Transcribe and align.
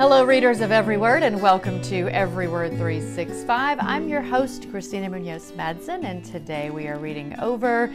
Hello, 0.00 0.24
readers 0.24 0.62
of 0.62 0.72
Every 0.72 0.96
Word, 0.96 1.22
and 1.22 1.42
welcome 1.42 1.78
to 1.82 2.08
Every 2.08 2.48
Word 2.48 2.70
365. 2.70 3.76
I'm 3.82 4.08
your 4.08 4.22
host, 4.22 4.66
Christina 4.70 5.10
Munoz 5.10 5.52
Madsen, 5.52 6.04
and 6.04 6.24
today 6.24 6.70
we 6.70 6.88
are 6.88 6.98
reading 6.98 7.38
over 7.38 7.92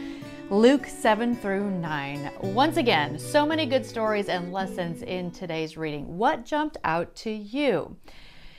Luke 0.48 0.86
7 0.86 1.34
through 1.34 1.68
9. 1.68 2.30
Once 2.42 2.76
again, 2.76 3.18
so 3.18 3.44
many 3.44 3.66
good 3.66 3.84
stories 3.84 4.28
and 4.28 4.52
lessons 4.52 5.02
in 5.02 5.32
today's 5.32 5.76
reading. 5.76 6.16
What 6.16 6.44
jumped 6.44 6.76
out 6.84 7.12
to 7.16 7.30
you? 7.32 7.96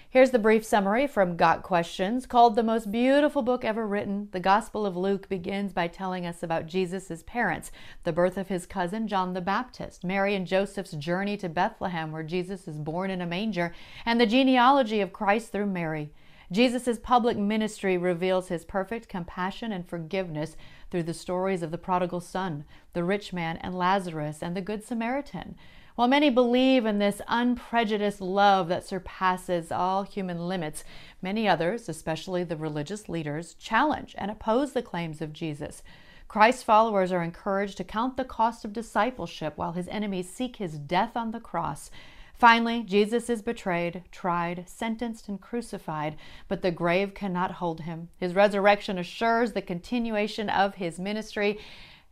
Here's 0.09 0.31
the 0.31 0.39
brief 0.39 0.63
summary 0.63 1.05
from 1.05 1.35
Got 1.35 1.63
Questions 1.63 2.25
called 2.25 2.55
The 2.55 2.63
Most 2.63 2.89
Beautiful 2.93 3.41
Book 3.41 3.65
Ever 3.65 3.85
Written. 3.85 4.29
The 4.31 4.39
Gospel 4.39 4.85
of 4.85 4.95
Luke 4.95 5.27
begins 5.27 5.73
by 5.73 5.89
telling 5.89 6.25
us 6.25 6.41
about 6.41 6.65
Jesus' 6.65 7.23
parents, 7.27 7.73
the 8.05 8.13
birth 8.13 8.37
of 8.37 8.47
his 8.47 8.65
cousin 8.65 9.09
John 9.09 9.33
the 9.33 9.41
Baptist, 9.41 10.05
Mary 10.05 10.33
and 10.33 10.47
Joseph's 10.47 10.93
journey 10.93 11.35
to 11.35 11.49
Bethlehem, 11.49 12.13
where 12.13 12.23
Jesus 12.23 12.69
is 12.69 12.77
born 12.77 13.11
in 13.11 13.19
a 13.19 13.25
manger, 13.25 13.73
and 14.05 14.17
the 14.19 14.25
genealogy 14.25 15.01
of 15.01 15.11
Christ 15.11 15.51
through 15.51 15.65
Mary. 15.65 16.09
Jesus' 16.53 16.97
public 17.03 17.35
ministry 17.35 17.97
reveals 17.97 18.47
his 18.47 18.63
perfect 18.63 19.09
compassion 19.09 19.73
and 19.73 19.85
forgiveness 19.85 20.55
through 20.89 21.03
the 21.03 21.13
stories 21.13 21.61
of 21.61 21.71
the 21.71 21.77
prodigal 21.77 22.21
son, 22.21 22.63
the 22.93 23.03
rich 23.03 23.33
man, 23.33 23.57
and 23.57 23.77
Lazarus, 23.77 24.41
and 24.41 24.55
the 24.55 24.61
Good 24.61 24.85
Samaritan. 24.85 25.57
While 25.97 26.07
many 26.07 26.29
believe 26.29 26.85
in 26.85 26.99
this 26.99 27.23
unprejudiced 27.27 28.21
love 28.21 28.67
that 28.67 28.85
surpasses 28.85 29.71
all 29.71 30.03
human 30.03 30.47
limits, 30.47 30.83
many 31.23 31.47
others, 31.47 31.89
especially 31.89 32.43
the 32.43 32.55
religious 32.55 33.09
leaders, 33.09 33.55
challenge 33.55 34.13
and 34.15 34.29
oppose 34.29 34.73
the 34.73 34.83
claims 34.83 35.23
of 35.23 35.33
Jesus. 35.33 35.81
Christ's 36.27 36.61
followers 36.61 37.11
are 37.11 37.23
encouraged 37.23 37.77
to 37.77 37.83
count 37.83 38.15
the 38.15 38.23
cost 38.23 38.63
of 38.63 38.73
discipleship 38.73 39.53
while 39.55 39.71
his 39.71 39.87
enemies 39.87 40.29
seek 40.29 40.57
his 40.57 40.77
death 40.77 41.17
on 41.17 41.31
the 41.31 41.39
cross. 41.39 41.89
Finally, 42.35 42.83
Jesus 42.83 43.27
is 43.27 43.41
betrayed, 43.41 44.03
tried, 44.11 44.69
sentenced, 44.69 45.27
and 45.27 45.41
crucified, 45.41 46.15
but 46.47 46.61
the 46.61 46.69
grave 46.69 47.15
cannot 47.15 47.53
hold 47.53 47.81
him. 47.81 48.09
His 48.17 48.35
resurrection 48.35 48.99
assures 48.99 49.53
the 49.53 49.63
continuation 49.63 50.47
of 50.47 50.75
his 50.75 50.99
ministry 50.99 51.57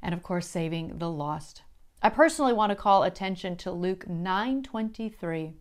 and, 0.01 0.15
of 0.15 0.23
course, 0.23 0.47
saving 0.47 0.97
the 0.97 1.11
lost. 1.11 1.61
I 2.05 2.09
personally 2.09 2.53
want 2.53 2.69
to 2.69 2.75
call 2.75 3.01
attention 3.01 3.57
to 3.57 3.71
Luke 3.71 4.07
9:23. 4.07 5.53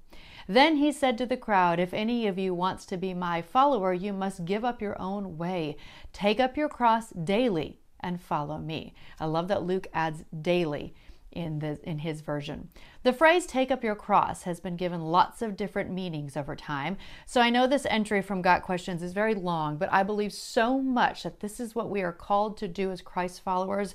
Then 0.46 0.76
he 0.76 0.92
said 0.92 1.16
to 1.16 1.24
the 1.24 1.38
crowd, 1.38 1.80
If 1.80 1.94
any 1.94 2.26
of 2.26 2.38
you 2.38 2.52
wants 2.52 2.84
to 2.84 2.98
be 2.98 3.14
my 3.14 3.40
follower, 3.40 3.94
you 3.94 4.12
must 4.12 4.44
give 4.44 4.62
up 4.62 4.82
your 4.82 5.00
own 5.00 5.38
way. 5.38 5.78
Take 6.12 6.40
up 6.40 6.54
your 6.54 6.68
cross 6.68 7.08
daily 7.08 7.80
and 7.98 8.20
follow 8.20 8.58
me. 8.58 8.92
I 9.18 9.24
love 9.24 9.48
that 9.48 9.62
Luke 9.62 9.86
adds 9.94 10.26
daily 10.38 10.92
in 11.32 11.60
the 11.60 11.80
in 11.82 12.00
his 12.00 12.20
version. 12.20 12.68
The 13.04 13.14
phrase 13.14 13.46
take 13.46 13.70
up 13.70 13.82
your 13.82 13.96
cross 13.96 14.42
has 14.42 14.60
been 14.60 14.76
given 14.76 15.00
lots 15.00 15.40
of 15.40 15.56
different 15.56 15.92
meanings 15.92 16.36
over 16.36 16.54
time. 16.54 16.98
So 17.24 17.40
I 17.40 17.48
know 17.48 17.66
this 17.66 17.86
entry 17.88 18.20
from 18.20 18.42
Got 18.42 18.60
Questions 18.64 19.02
is 19.02 19.14
very 19.14 19.34
long, 19.34 19.78
but 19.78 19.90
I 19.90 20.02
believe 20.02 20.34
so 20.34 20.78
much 20.78 21.22
that 21.22 21.40
this 21.40 21.58
is 21.58 21.74
what 21.74 21.88
we 21.88 22.02
are 22.02 22.12
called 22.12 22.58
to 22.58 22.68
do 22.68 22.90
as 22.90 23.00
Christ 23.00 23.40
followers 23.40 23.94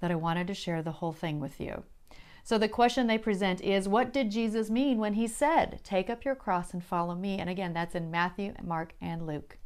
that 0.00 0.10
I 0.10 0.16
wanted 0.16 0.46
to 0.48 0.54
share 0.54 0.82
the 0.82 0.92
whole 0.92 1.12
thing 1.12 1.40
with 1.40 1.60
you. 1.60 1.84
So 2.50 2.58
the 2.58 2.68
question 2.68 3.06
they 3.06 3.16
present 3.16 3.60
is 3.60 3.86
what 3.88 4.12
did 4.12 4.32
Jesus 4.32 4.70
mean 4.70 4.98
when 4.98 5.14
he 5.14 5.28
said, 5.28 5.78
Take 5.84 6.10
up 6.10 6.24
your 6.24 6.34
cross 6.34 6.74
and 6.74 6.82
follow 6.82 7.14
me? 7.14 7.38
And 7.38 7.48
again, 7.48 7.72
that's 7.72 7.94
in 7.94 8.10
Matthew, 8.10 8.54
Mark, 8.60 8.94
and 9.00 9.24
Luke. 9.24 9.56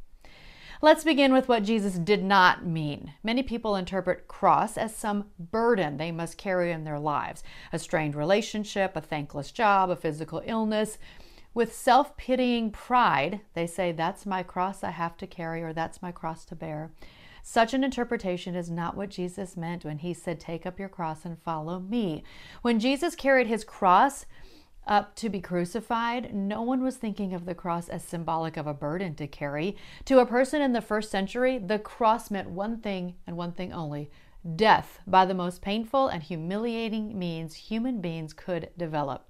Let's 0.83 1.03
begin 1.03 1.33
with 1.33 1.47
what 1.47 1.63
Jesus 1.63 1.95
did 1.95 2.23
not 2.23 2.63
mean. 2.63 3.13
Many 3.23 3.41
people 3.41 3.75
interpret 3.75 4.27
cross 4.27 4.77
as 4.77 4.95
some 4.95 5.31
burden 5.39 5.97
they 5.97 6.11
must 6.11 6.37
carry 6.37 6.71
in 6.71 6.83
their 6.83 6.99
lives 6.99 7.41
a 7.73 7.79
strained 7.79 8.13
relationship, 8.13 8.95
a 8.95 9.01
thankless 9.01 9.51
job, 9.51 9.89
a 9.89 9.95
physical 9.95 10.43
illness. 10.45 10.99
With 11.55 11.73
self 11.73 12.15
pitying 12.17 12.69
pride, 12.69 13.41
they 13.55 13.65
say, 13.65 13.93
That's 13.93 14.27
my 14.27 14.43
cross 14.43 14.83
I 14.83 14.91
have 14.91 15.17
to 15.17 15.25
carry, 15.25 15.63
or 15.63 15.73
that's 15.73 16.03
my 16.03 16.11
cross 16.11 16.45
to 16.45 16.55
bear. 16.55 16.91
Such 17.47 17.75
an 17.75 17.83
interpretation 17.83 18.55
is 18.55 18.71
not 18.71 18.97
what 18.97 19.11
Jesus 19.11 19.55
meant 19.55 19.85
when 19.85 19.99
he 19.99 20.15
said, 20.15 20.39
Take 20.39 20.65
up 20.65 20.79
your 20.79 20.89
cross 20.89 21.25
and 21.25 21.37
follow 21.37 21.79
me. 21.79 22.23
When 22.63 22.79
Jesus 22.79 23.13
carried 23.13 23.45
his 23.45 23.63
cross, 23.63 24.25
up 24.87 25.15
to 25.17 25.29
be 25.29 25.41
crucified, 25.41 26.33
no 26.33 26.63
one 26.63 26.81
was 26.81 26.97
thinking 26.97 27.35
of 27.35 27.45
the 27.45 27.53
cross 27.53 27.87
as 27.87 28.03
symbolic 28.03 28.57
of 28.57 28.65
a 28.65 28.73
burden 28.73 29.13
to 29.15 29.27
carry. 29.27 29.77
To 30.05 30.17
a 30.17 30.25
person 30.25 30.59
in 30.59 30.73
the 30.73 30.81
first 30.81 31.11
century, 31.11 31.59
the 31.59 31.77
cross 31.77 32.31
meant 32.31 32.49
one 32.49 32.79
thing 32.79 33.13
and 33.27 33.37
one 33.37 33.51
thing 33.51 33.71
only 33.71 34.09
death 34.55 34.99
by 35.05 35.23
the 35.23 35.35
most 35.35 35.61
painful 35.61 36.07
and 36.07 36.23
humiliating 36.23 37.17
means 37.17 37.53
human 37.53 38.01
beings 38.01 38.33
could 38.33 38.71
develop. 38.75 39.27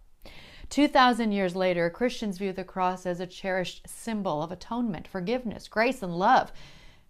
2,000 0.69 1.33
years 1.33 1.53
later, 1.53 1.89
Christians 1.89 2.37
view 2.37 2.53
the 2.53 2.63
cross 2.63 3.05
as 3.05 3.19
a 3.19 3.27
cherished 3.27 3.81
symbol 3.85 4.41
of 4.41 4.53
atonement, 4.53 5.05
forgiveness, 5.05 5.67
grace, 5.67 6.01
and 6.01 6.17
love. 6.17 6.53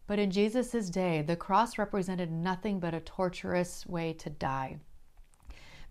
But 0.08 0.20
in 0.20 0.32
Jesus' 0.32 0.90
day, 0.90 1.22
the 1.22 1.36
cross 1.36 1.78
represented 1.78 2.32
nothing 2.32 2.80
but 2.80 2.94
a 2.94 3.00
torturous 3.00 3.86
way 3.88 4.14
to 4.14 4.30
die. 4.30 4.78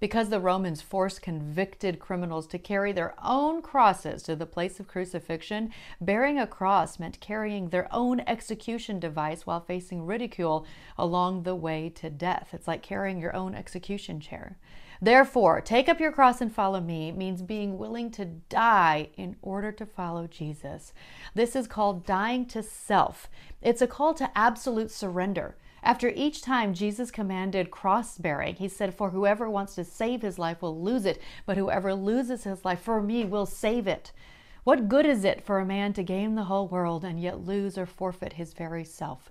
Because 0.01 0.29
the 0.29 0.41
Romans 0.41 0.83
forced 0.83 1.23
convicted 1.23 1.99
criminals 1.99 2.47
to 2.49 2.59
carry 2.59 2.93
their 2.93 3.15
own 3.23 3.63
crosses 3.63 4.23
to 4.25 4.37
the 4.37 4.47
place 4.47 4.79
of 4.79 4.89
crucifixion, 4.89 5.71
bearing 6.01 6.39
a 6.39 6.47
cross 6.47 6.99
meant 6.99 7.21
carrying 7.21 7.69
their 7.69 7.89
own 7.93 8.21
execution 8.21 9.01
device 9.01 9.47
while 9.47 9.61
facing 9.61 10.05
ridicule 10.05 10.67
along 10.99 11.43
the 11.43 11.55
way 11.55 11.89
to 11.91 12.11
death. 12.11 12.51
It's 12.53 12.69
like 12.69 12.83
carrying 12.83 13.19
your 13.19 13.35
own 13.35 13.55
execution 13.55 14.21
chair. 14.21 14.59
Therefore, 15.05 15.61
take 15.61 15.87
up 15.91 16.01
your 16.01 16.13
cross 16.13 16.41
and 16.41 16.51
follow 16.51 16.81
me 16.81 17.13
means 17.13 17.43
being 17.43 17.77
willing 17.77 18.11
to 18.13 18.25
die 18.25 19.11
in 19.19 19.37
order 19.43 19.71
to 19.71 19.85
follow 19.85 20.27
Jesus. 20.27 20.95
This 21.35 21.55
is 21.55 21.67
called 21.67 22.07
dying 22.07 22.47
to 22.47 22.63
self. 22.63 23.29
It's 23.61 23.83
a 23.83 23.87
call 23.87 24.15
to 24.15 24.31
absolute 24.35 24.91
surrender. 24.91 25.57
After 25.83 26.09
each 26.09 26.41
time 26.41 26.73
Jesus 26.73 27.11
commanded 27.11 27.71
cross 27.71 28.17
bearing, 28.17 28.55
he 28.55 28.67
said, 28.67 28.95
For 28.95 29.11
whoever 29.11 29.51
wants 29.51 29.75
to 29.75 29.85
save 29.85 30.23
his 30.23 30.39
life 30.39 30.63
will 30.63 30.81
lose 30.81 31.05
it, 31.05 31.21
but 31.45 31.59
whoever 31.59 31.95
loses 31.95 32.45
his 32.45 32.65
life 32.65 32.81
for 32.81 33.03
me 33.03 33.27
will 33.27 33.45
save 33.45 33.87
it. 33.87 34.11
What 34.63 34.89
good 34.89 35.05
is 35.05 35.23
it 35.23 35.45
for 35.45 35.59
a 35.59 35.67
man 35.67 35.93
to 35.93 36.03
gain 36.03 36.35
the 36.35 36.45
whole 36.45 36.67
world 36.67 37.05
and 37.05 37.21
yet 37.21 37.45
lose 37.45 37.77
or 37.77 37.85
forfeit 37.85 38.33
his 38.33 38.55
very 38.55 38.85
self? 38.85 39.31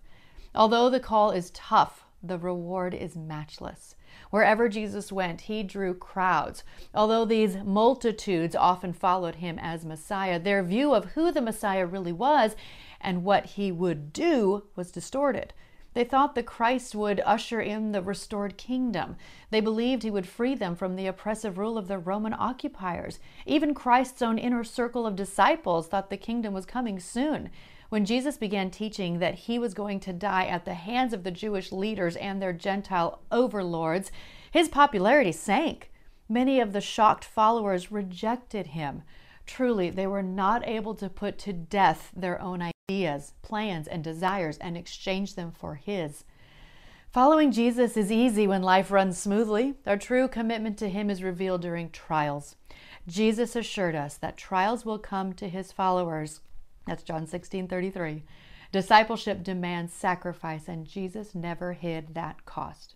Although 0.53 0.91
the 0.91 0.99
call 0.99 1.31
is 1.31 1.49
tough, 1.49 2.05
the 2.23 2.37
reward 2.37 2.93
is 2.93 3.15
matchless. 3.17 3.95
Wherever 4.29 4.69
Jesus 4.69 5.11
went, 5.11 5.41
he 5.41 5.61
drew 5.61 5.93
crowds. 5.93 6.63
Although 6.95 7.25
these 7.25 7.57
multitudes 7.57 8.55
often 8.55 8.93
followed 8.93 9.35
him 9.35 9.59
as 9.59 9.85
Messiah, 9.85 10.39
their 10.39 10.63
view 10.63 10.93
of 10.93 11.11
who 11.11 11.31
the 11.31 11.41
Messiah 11.41 11.85
really 11.85 12.13
was 12.13 12.55
and 13.01 13.23
what 13.23 13.45
he 13.45 13.71
would 13.71 14.13
do 14.13 14.63
was 14.75 14.91
distorted. 14.91 15.53
They 15.93 16.03
thought 16.03 16.33
the 16.33 16.41
Christ 16.41 16.95
would 16.95 17.21
usher 17.23 17.61
in 17.61 17.91
the 17.91 18.01
restored 18.01 18.57
kingdom. 18.57 19.15
They 19.51 19.61
believed 19.61 20.01
he 20.01 20.09
would 20.09 20.27
free 20.27 20.55
them 20.55 20.75
from 20.75 20.95
the 20.95 21.05
oppressive 21.05 21.57
rule 21.57 21.77
of 21.77 21.87
the 21.87 21.99
Roman 21.99 22.33
occupiers. 22.33 23.19
Even 23.45 23.75
Christ's 23.75 24.21
own 24.21 24.39
inner 24.39 24.63
circle 24.63 25.05
of 25.05 25.15
disciples 25.15 25.87
thought 25.87 26.09
the 26.09 26.17
kingdom 26.17 26.53
was 26.53 26.65
coming 26.65 26.99
soon. 26.99 27.51
When 27.89 28.05
Jesus 28.05 28.37
began 28.37 28.71
teaching 28.71 29.19
that 29.19 29.35
he 29.35 29.59
was 29.59 29.73
going 29.73 29.99
to 30.01 30.13
die 30.13 30.45
at 30.45 30.65
the 30.65 30.73
hands 30.73 31.13
of 31.13 31.23
the 31.23 31.31
Jewish 31.31 31.71
leaders 31.71 32.15
and 32.15 32.41
their 32.41 32.53
Gentile 32.53 33.21
overlords, 33.31 34.11
his 34.51 34.69
popularity 34.69 35.31
sank. 35.31 35.91
Many 36.29 36.59
of 36.59 36.73
the 36.73 36.81
shocked 36.81 37.25
followers 37.25 37.91
rejected 37.91 38.67
him. 38.67 39.03
Truly, 39.45 39.89
they 39.89 40.07
were 40.07 40.23
not 40.23 40.67
able 40.67 40.95
to 40.95 41.09
put 41.09 41.37
to 41.39 41.53
death 41.53 42.11
their 42.15 42.41
own 42.41 42.71
ideas, 42.89 43.33
plans, 43.41 43.87
and 43.87 44.03
desires 44.03 44.57
and 44.57 44.77
exchange 44.77 45.35
them 45.35 45.51
for 45.51 45.75
his. 45.75 46.23
Following 47.11 47.51
Jesus 47.51 47.95
is 47.95 48.11
easy 48.11 48.47
when 48.47 48.63
life 48.63 48.89
runs 48.89 49.19
smoothly. 49.19 49.75
Our 49.85 49.97
true 49.97 50.27
commitment 50.27 50.79
to 50.79 50.89
him 50.89 51.11
is 51.11 51.21
revealed 51.21 51.61
during 51.61 51.91
trials. 51.91 52.55
Jesus 53.07 53.55
assured 53.55 53.93
us 53.93 54.17
that 54.17 54.37
trials 54.37 54.85
will 54.85 54.97
come 54.97 55.33
to 55.33 55.49
his 55.49 55.71
followers 55.71 56.39
that's 56.85 57.03
John 57.03 57.27
16 57.27 57.67
33. 57.67 58.23
Discipleship 58.71 59.43
demands 59.43 59.93
sacrifice, 59.93 60.67
and 60.67 60.85
Jesus 60.85 61.35
never 61.35 61.73
hid 61.73 62.15
that 62.15 62.45
cost. 62.45 62.95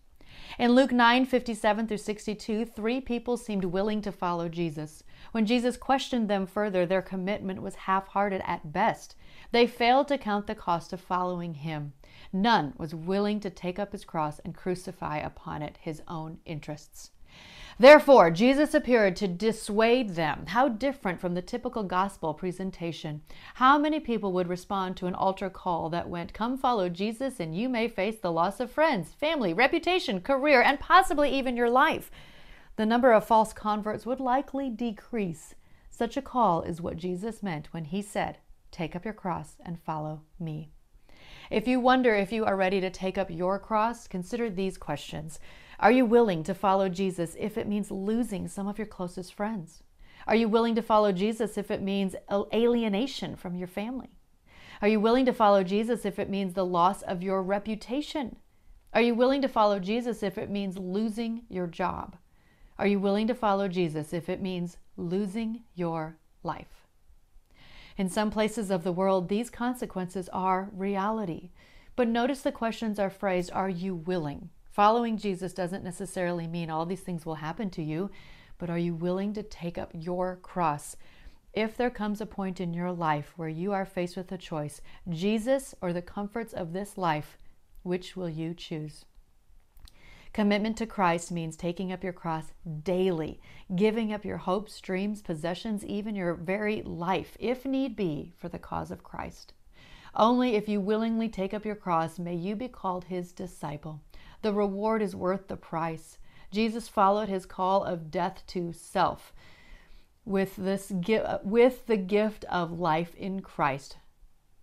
In 0.59 0.73
Luke 0.73 0.91
9 0.91 1.25
57 1.25 1.87
through 1.87 1.97
62, 1.97 2.65
three 2.65 2.99
people 2.99 3.37
seemed 3.37 3.65
willing 3.65 4.01
to 4.01 4.11
follow 4.11 4.49
Jesus. 4.49 5.03
When 5.31 5.45
Jesus 5.45 5.77
questioned 5.77 6.29
them 6.29 6.45
further, 6.45 6.85
their 6.85 7.01
commitment 7.01 7.61
was 7.61 7.75
half 7.75 8.07
hearted 8.07 8.41
at 8.45 8.71
best. 8.71 9.15
They 9.51 9.67
failed 9.67 10.07
to 10.09 10.17
count 10.17 10.47
the 10.47 10.55
cost 10.55 10.93
of 10.93 10.99
following 10.99 11.55
him. 11.55 11.93
None 12.33 12.73
was 12.77 12.93
willing 12.93 13.39
to 13.39 13.49
take 13.49 13.79
up 13.79 13.93
his 13.93 14.03
cross 14.03 14.39
and 14.39 14.53
crucify 14.53 15.17
upon 15.17 15.61
it 15.61 15.77
his 15.79 16.01
own 16.07 16.39
interests. 16.45 17.11
Therefore, 17.79 18.31
Jesus 18.31 18.73
appeared 18.73 19.15
to 19.17 19.27
dissuade 19.27 20.15
them. 20.15 20.45
How 20.47 20.67
different 20.67 21.21
from 21.21 21.35
the 21.35 21.43
typical 21.43 21.83
gospel 21.83 22.33
presentation. 22.33 23.21
How 23.55 23.77
many 23.77 23.99
people 23.99 24.33
would 24.33 24.47
respond 24.47 24.97
to 24.97 25.05
an 25.05 25.13
altar 25.13 25.51
call 25.51 25.89
that 25.91 26.09
went, 26.09 26.33
Come 26.33 26.57
follow 26.57 26.89
Jesus, 26.89 27.39
and 27.39 27.55
you 27.55 27.69
may 27.69 27.87
face 27.87 28.17
the 28.17 28.31
loss 28.31 28.59
of 28.59 28.71
friends, 28.71 29.13
family, 29.13 29.53
reputation, 29.53 30.21
career, 30.21 30.59
and 30.59 30.79
possibly 30.79 31.29
even 31.37 31.55
your 31.55 31.69
life? 31.69 32.09
The 32.77 32.85
number 32.85 33.11
of 33.13 33.25
false 33.25 33.53
converts 33.53 34.07
would 34.07 34.19
likely 34.19 34.71
decrease. 34.71 35.53
Such 35.91 36.17
a 36.17 36.21
call 36.21 36.63
is 36.63 36.81
what 36.81 36.97
Jesus 36.97 37.43
meant 37.43 37.73
when 37.73 37.85
he 37.85 38.01
said, 38.01 38.39
Take 38.71 38.95
up 38.95 39.05
your 39.05 39.13
cross 39.13 39.55
and 39.63 39.79
follow 39.79 40.21
me. 40.39 40.71
If 41.51 41.67
you 41.67 41.79
wonder 41.79 42.13
if 42.15 42.31
you 42.31 42.43
are 42.43 42.55
ready 42.55 42.81
to 42.81 42.89
take 42.89 43.17
up 43.17 43.29
your 43.29 43.59
cross, 43.59 44.07
consider 44.07 44.49
these 44.49 44.77
questions. 44.77 45.39
Are 45.79 45.91
you 45.91 46.05
willing 46.05 46.43
to 46.43 46.55
follow 46.55 46.89
Jesus 46.89 47.35
if 47.39 47.57
it 47.57 47.67
means 47.67 47.91
losing 47.91 48.47
some 48.47 48.67
of 48.67 48.77
your 48.77 48.87
closest 48.87 49.33
friends? 49.33 49.83
Are 50.25 50.35
you 50.35 50.49
willing 50.49 50.75
to 50.75 50.81
follow 50.81 51.11
Jesus 51.11 51.57
if 51.57 51.69
it 51.69 51.81
means 51.81 52.15
alienation 52.31 53.35
from 53.35 53.55
your 53.55 53.67
family? 53.67 54.09
Are 54.81 54.87
you 54.87 54.99
willing 54.99 55.25
to 55.25 55.33
follow 55.33 55.63
Jesus 55.63 56.03
if 56.05 56.19
it 56.19 56.29
means 56.29 56.53
the 56.53 56.65
loss 56.65 57.01
of 57.03 57.23
your 57.23 57.43
reputation? 57.43 58.37
Are 58.93 59.01
you 59.01 59.13
willing 59.13 59.41
to 59.43 59.47
follow 59.47 59.79
Jesus 59.79 60.23
if 60.23 60.37
it 60.37 60.49
means 60.49 60.77
losing 60.77 61.43
your 61.49 61.67
job? 61.67 62.15
Are 62.79 62.87
you 62.87 62.99
willing 62.99 63.27
to 63.27 63.35
follow 63.35 63.67
Jesus 63.67 64.13
if 64.13 64.29
it 64.29 64.41
means 64.41 64.77
losing 64.97 65.63
your 65.75 66.17
life? 66.43 66.87
In 67.97 68.09
some 68.09 68.29
places 68.29 68.69
of 68.69 68.83
the 68.83 68.91
world, 68.91 69.29
these 69.29 69.49
consequences 69.49 70.29
are 70.29 70.69
reality. 70.71 71.51
But 71.95 72.07
notice 72.07 72.41
the 72.41 72.51
questions 72.51 72.99
are 72.99 73.09
phrased 73.09 73.51
Are 73.51 73.69
you 73.69 73.95
willing? 73.95 74.49
Following 74.77 75.17
Jesus 75.17 75.53
doesn't 75.53 75.83
necessarily 75.83 76.45
mean 76.45 76.69
all 76.69 76.85
these 76.85 77.01
things 77.01 77.25
will 77.25 77.33
happen 77.33 77.71
to 77.71 77.81
you, 77.81 78.11
but 78.59 78.69
are 78.69 78.77
you 78.77 78.93
willing 78.93 79.33
to 79.33 79.41
take 79.41 79.75
up 79.75 79.89
your 79.91 80.35
cross? 80.35 80.95
If 81.51 81.75
there 81.75 81.89
comes 81.89 82.21
a 82.21 82.27
point 82.27 82.61
in 82.61 82.75
your 82.75 82.91
life 82.91 83.33
where 83.37 83.49
you 83.49 83.71
are 83.73 83.87
faced 83.87 84.15
with 84.15 84.31
a 84.31 84.37
choice, 84.37 84.79
Jesus 85.09 85.73
or 85.81 85.93
the 85.93 86.03
comforts 86.03 86.53
of 86.53 86.73
this 86.73 86.95
life, 86.95 87.39
which 87.81 88.15
will 88.15 88.29
you 88.29 88.53
choose? 88.53 89.05
Commitment 90.31 90.77
to 90.77 90.85
Christ 90.85 91.31
means 91.31 91.57
taking 91.57 91.91
up 91.91 92.03
your 92.03 92.13
cross 92.13 92.51
daily, 92.83 93.41
giving 93.75 94.13
up 94.13 94.23
your 94.23 94.37
hopes, 94.37 94.79
dreams, 94.79 95.23
possessions, 95.23 95.83
even 95.85 96.15
your 96.15 96.35
very 96.35 96.83
life, 96.83 97.35
if 97.39 97.65
need 97.65 97.95
be, 97.95 98.31
for 98.37 98.47
the 98.47 98.59
cause 98.59 98.91
of 98.91 99.03
Christ. 99.03 99.55
Only 100.13 100.55
if 100.55 100.69
you 100.69 100.79
willingly 100.81 101.29
take 101.29 101.53
up 101.53 101.65
your 101.65 101.75
cross 101.75 102.19
may 102.19 102.35
you 102.35 102.55
be 102.55 102.67
called 102.67 103.05
his 103.05 103.31
disciple. 103.31 104.01
The 104.41 104.53
reward 104.53 105.01
is 105.01 105.15
worth 105.15 105.47
the 105.47 105.57
price. 105.57 106.17
Jesus 106.51 106.87
followed 106.87 107.29
his 107.29 107.45
call 107.45 107.83
of 107.83 108.11
death 108.11 108.43
to 108.47 108.71
self 108.71 109.33
with 110.25 110.55
this 110.57 110.91
with 111.43 111.85
the 111.87 111.97
gift 111.97 112.45
of 112.45 112.79
life 112.79 113.15
in 113.15 113.41
Christ. 113.41 113.97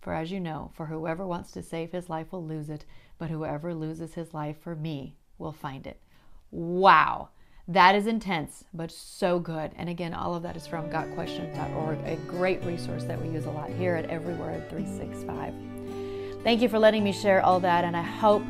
For 0.01 0.13
as 0.13 0.31
you 0.31 0.39
know, 0.39 0.71
for 0.75 0.85
whoever 0.85 1.25
wants 1.25 1.51
to 1.51 1.63
save 1.63 1.91
his 1.91 2.09
life 2.09 2.31
will 2.31 2.45
lose 2.45 2.69
it, 2.69 2.85
but 3.17 3.31
whoever 3.31 3.73
loses 3.73 4.13
his 4.13 4.33
life 4.33 4.57
for 4.61 4.75
me 4.75 5.15
will 5.39 5.51
find 5.51 5.87
it. 5.87 5.99
Wow. 6.51 7.29
That 7.67 7.95
is 7.95 8.05
intense, 8.05 8.63
but 8.71 8.91
so 8.91 9.39
good. 9.39 9.71
And 9.75 9.89
again, 9.89 10.13
all 10.13 10.35
of 10.35 10.43
that 10.43 10.55
is 10.55 10.67
from 10.67 10.91
gotquestions.org, 10.91 11.97
a 12.05 12.17
great 12.27 12.63
resource 12.63 13.05
that 13.05 13.19
we 13.19 13.29
use 13.29 13.45
a 13.45 13.51
lot 13.51 13.71
here 13.71 13.95
at 13.95 14.07
Every 14.11 14.35
Word 14.35 14.69
365. 14.69 15.53
Thank 16.43 16.61
you 16.61 16.69
for 16.69 16.77
letting 16.77 17.03
me 17.03 17.11
share 17.11 17.43
all 17.43 17.59
that, 17.61 17.83
and 17.83 17.97
I 17.97 18.03
hope 18.03 18.43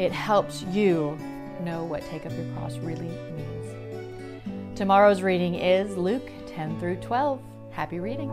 it 0.00 0.12
helps 0.12 0.62
you 0.62 1.14
know 1.62 1.84
what 1.84 2.02
take 2.06 2.24
up 2.24 2.32
your 2.32 2.46
cross 2.54 2.78
really 2.78 3.02
means. 3.36 4.74
Tomorrow's 4.74 5.20
reading 5.20 5.56
is 5.56 5.94
Luke 5.94 6.30
10 6.46 6.80
through 6.80 6.96
12. 6.96 7.38
Happy 7.70 8.00
reading. 8.00 8.30